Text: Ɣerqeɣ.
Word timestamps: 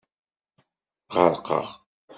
Ɣerqeɣ. 1.15 1.67